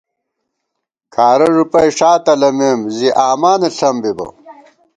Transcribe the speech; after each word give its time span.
کھارہ 1.13 1.47
ݫُپَئ 1.53 1.89
ݭا 1.97 2.11
تلَمېم، 2.25 2.79
زی 2.95 3.09
آمانہ 3.27 3.69
ݪم 3.77 3.95
بِبہ 4.01 4.27